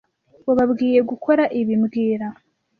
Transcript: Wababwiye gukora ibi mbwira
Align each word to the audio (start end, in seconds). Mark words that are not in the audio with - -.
Wababwiye 0.47 0.99
gukora 1.09 1.43
ibi 1.59 1.73
mbwira 1.81 2.27